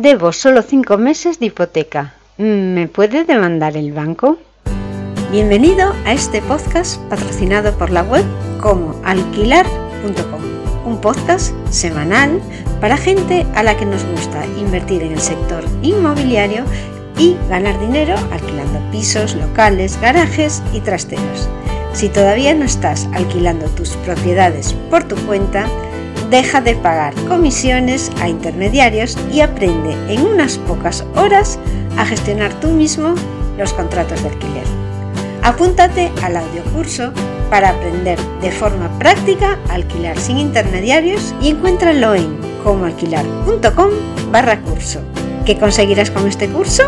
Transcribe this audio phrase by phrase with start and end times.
[0.00, 2.14] Debo solo cinco meses de hipoteca.
[2.38, 4.38] ¿Me puede demandar el banco?
[5.30, 8.24] Bienvenido a este podcast patrocinado por la web
[8.62, 10.40] como alquilar.com,
[10.86, 12.40] un podcast semanal
[12.80, 16.64] para gente a la que nos gusta invertir en el sector inmobiliario
[17.18, 21.46] y ganar dinero alquilando pisos, locales, garajes y trasteros.
[21.92, 25.66] Si todavía no estás alquilando tus propiedades por tu cuenta,
[26.30, 31.58] deja de pagar comisiones a intermediarios y aprende en unas pocas horas
[31.98, 33.14] a gestionar tú mismo
[33.58, 34.64] los contratos de alquiler.
[35.42, 37.12] Apúntate al audiocurso
[37.50, 43.90] para aprender de forma práctica a alquilar sin intermediarios y encuéntralo en comoalquilar.com
[44.30, 45.00] barra curso.
[45.44, 46.84] ¿Qué conseguirás con este curso?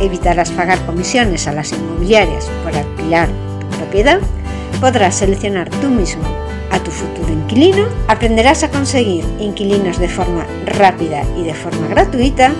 [0.00, 3.28] Evitarás pagar comisiones a las inmobiliarias por alquilar
[3.60, 4.20] tu propiedad,
[4.80, 11.22] podrás seleccionar tú mismo a tu futuro inquilino, aprenderás a conseguir inquilinos de forma rápida
[11.36, 12.52] y de forma gratuita,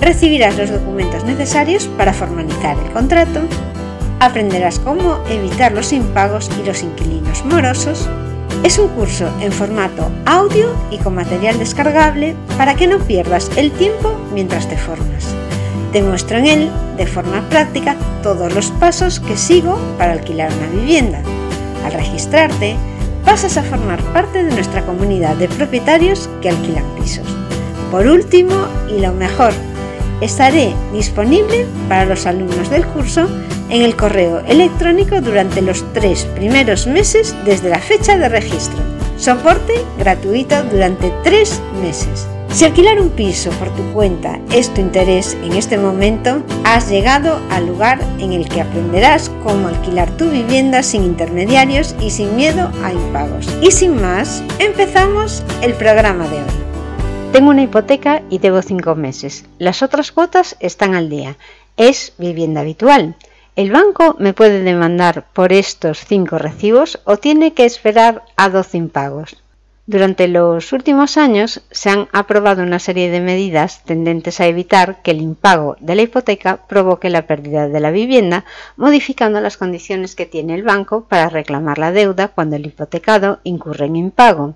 [0.00, 3.40] recibirás los documentos necesarios para formalizar el contrato,
[4.20, 8.08] aprenderás cómo evitar los impagos y los inquilinos morosos.
[8.62, 13.70] Es un curso en formato audio y con material descargable para que no pierdas el
[13.72, 15.34] tiempo mientras te formas.
[15.92, 20.80] Te muestro en él, de forma práctica, todos los pasos que sigo para alquilar una
[20.80, 21.20] vivienda.
[21.84, 22.76] Al registrarte,
[23.24, 27.26] pasas a formar parte de nuestra comunidad de propietarios que alquilan pisos.
[27.90, 29.52] Por último, y lo mejor,
[30.20, 33.28] estaré disponible para los alumnos del curso
[33.70, 38.78] en el correo electrónico durante los tres primeros meses desde la fecha de registro.
[39.16, 42.26] Soporte gratuito durante tres meses.
[42.50, 47.40] Si alquilar un piso por tu cuenta es tu interés en este momento, has llegado
[47.50, 52.70] al lugar en el que aprenderás cómo alquilar tu vivienda sin intermediarios y sin miedo
[52.82, 53.48] a impagos.
[53.60, 56.64] Y sin más, empezamos el programa de hoy.
[57.32, 59.44] Tengo una hipoteca y debo cinco meses.
[59.58, 61.36] Las otras cuotas están al día.
[61.76, 63.16] Es vivienda habitual.
[63.56, 68.78] ¿El banco me puede demandar por estos cinco recibos o tiene que esperar a 12
[68.78, 69.43] impagos?
[69.86, 75.10] Durante los últimos años se han aprobado una serie de medidas tendentes a evitar que
[75.10, 78.46] el impago de la hipoteca provoque la pérdida de la vivienda,
[78.78, 83.84] modificando las condiciones que tiene el banco para reclamar la deuda cuando el hipotecado incurre
[83.84, 84.54] en impago.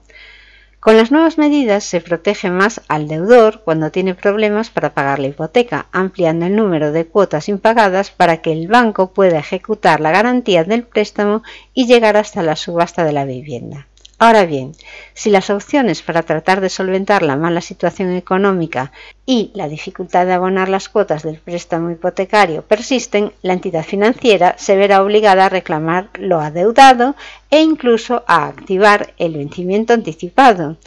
[0.81, 5.27] Con las nuevas medidas se protege más al deudor cuando tiene problemas para pagar la
[5.27, 10.65] hipoteca, ampliando el número de cuotas impagadas para que el banco pueda ejecutar la garantía
[10.65, 11.43] del préstamo
[11.75, 13.89] y llegar hasta la subasta de la vivienda.
[14.21, 14.73] Ahora bien,
[15.15, 18.91] si las opciones para tratar de solventar la mala situación económica
[19.25, 24.75] y la dificultad de abonar las cuotas del préstamo hipotecario persisten, la entidad financiera se
[24.75, 27.15] verá obligada a reclamar lo adeudado
[27.49, 30.79] e incluso a activar el vencimiento anticipado.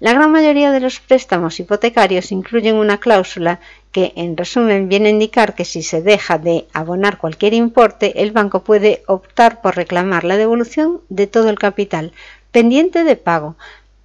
[0.00, 3.60] La gran mayoría de los préstamos hipotecarios incluyen una cláusula
[3.92, 8.32] que, en resumen, viene a indicar que si se deja de abonar cualquier importe, el
[8.32, 12.12] banco puede optar por reclamar la devolución de todo el capital,
[12.50, 13.56] pendiente de pago,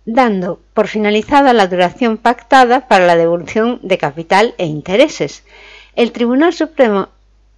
[0.06, 5.44] dando por finalizada la duración pactada para la devolución de capital e intereses.
[5.96, 7.10] El Tribunal Supremo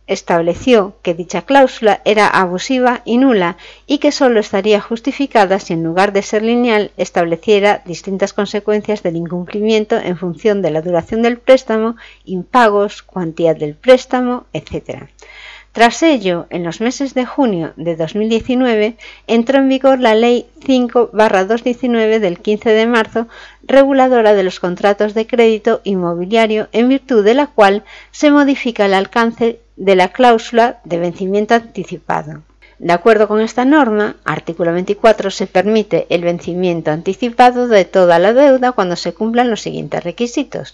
[0.08, 5.84] estableció que dicha cláusula era abusiva y nula y que sólo estaría justificada si en
[5.84, 11.38] lugar de ser lineal estableciera distintas consecuencias del incumplimiento en función de la duración del
[11.38, 15.10] préstamo, impagos, cuantía del préstamo, etc.
[15.78, 22.18] Tras ello, en los meses de junio de 2019 entró en vigor la Ley 5-219
[22.18, 23.28] del 15 de marzo,
[23.62, 28.96] reguladora de los contratos de crédito inmobiliario, en virtud de la cual se modifica el
[28.96, 32.42] alcance de la cláusula de vencimiento anticipado.
[32.80, 38.34] De acuerdo con esta norma, artículo 24, se permite el vencimiento anticipado de toda la
[38.34, 40.74] deuda cuando se cumplan los siguientes requisitos.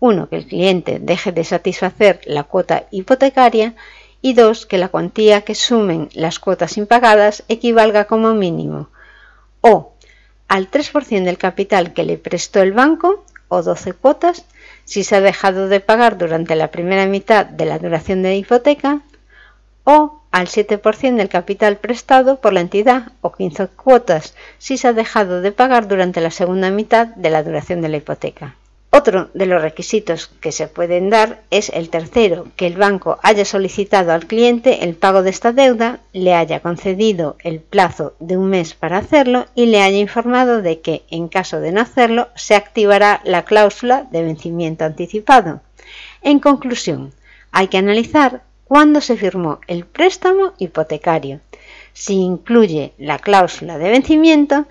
[0.00, 0.30] 1.
[0.30, 3.74] Que el cliente deje de satisfacer la cuota hipotecaria
[4.22, 8.88] y dos, que la cuantía que sumen las cuotas impagadas equivalga como mínimo
[9.60, 9.92] o
[10.48, 14.44] al 3% del capital que le prestó el banco o 12 cuotas
[14.84, 18.34] si se ha dejado de pagar durante la primera mitad de la duración de la
[18.36, 19.00] hipoteca
[19.84, 24.92] o al 7% del capital prestado por la entidad o 15 cuotas si se ha
[24.92, 28.56] dejado de pagar durante la segunda mitad de la duración de la hipoteca.
[28.94, 33.46] Otro de los requisitos que se pueden dar es el tercero, que el banco haya
[33.46, 38.50] solicitado al cliente el pago de esta deuda, le haya concedido el plazo de un
[38.50, 42.54] mes para hacerlo y le haya informado de que, en caso de no hacerlo, se
[42.54, 45.62] activará la cláusula de vencimiento anticipado.
[46.20, 47.14] En conclusión,
[47.50, 51.40] hay que analizar cuándo se firmó el préstamo hipotecario,
[51.94, 54.66] si incluye la cláusula de vencimiento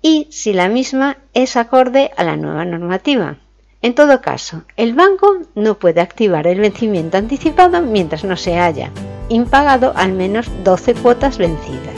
[0.00, 3.38] y si la misma es acorde a la nueva normativa.
[3.84, 8.90] En todo caso, el banco no puede activar el vencimiento anticipado mientras no se haya
[9.28, 11.94] impagado al menos 12 cuotas vencidas.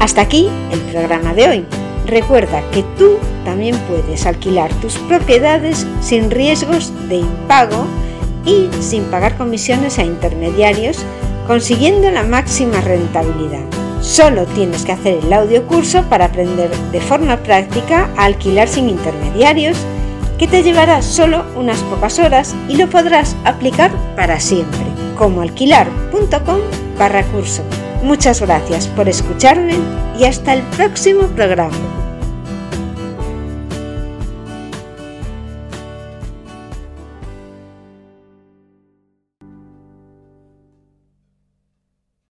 [0.00, 1.66] Hasta aquí el programa de hoy.
[2.04, 3.16] Recuerda que tú
[3.46, 7.86] también puedes alquilar tus propiedades sin riesgos de impago
[8.44, 10.98] y sin pagar comisiones a intermediarios,
[11.46, 13.79] consiguiendo la máxima rentabilidad.
[14.00, 18.88] Solo tienes que hacer el audio curso para aprender de forma práctica a alquilar sin
[18.88, 19.76] intermediarios,
[20.38, 24.80] que te llevará solo unas pocas horas y lo podrás aplicar para siempre,
[25.18, 26.60] como alquilar.com
[26.98, 27.62] barra curso.
[28.02, 29.74] Muchas gracias por escucharme
[30.18, 31.99] y hasta el próximo programa.